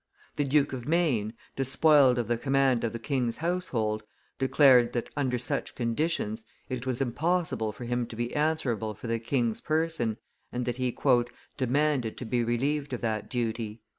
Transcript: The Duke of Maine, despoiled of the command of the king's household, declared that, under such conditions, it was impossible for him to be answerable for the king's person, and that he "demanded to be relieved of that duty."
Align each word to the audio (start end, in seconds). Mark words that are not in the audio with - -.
The 0.35 0.45
Duke 0.45 0.73
of 0.73 0.87
Maine, 0.87 1.35
despoiled 1.55 2.17
of 2.17 2.27
the 2.27 2.35
command 2.39 2.83
of 2.83 2.91
the 2.91 2.97
king's 2.97 3.37
household, 3.37 4.01
declared 4.39 4.93
that, 4.93 5.11
under 5.15 5.37
such 5.37 5.75
conditions, 5.75 6.43
it 6.69 6.87
was 6.87 7.01
impossible 7.01 7.71
for 7.71 7.85
him 7.85 8.07
to 8.07 8.15
be 8.15 8.35
answerable 8.35 8.95
for 8.95 9.05
the 9.05 9.19
king's 9.19 9.61
person, 9.61 10.17
and 10.51 10.65
that 10.65 10.77
he 10.77 10.97
"demanded 11.55 12.17
to 12.17 12.25
be 12.25 12.43
relieved 12.43 12.93
of 12.93 13.01
that 13.01 13.29
duty." 13.29 13.83